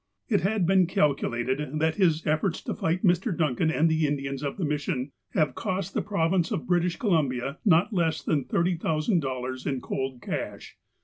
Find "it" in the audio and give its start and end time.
0.29-0.41